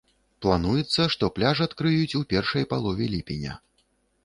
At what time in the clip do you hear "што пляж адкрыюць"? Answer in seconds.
1.15-2.17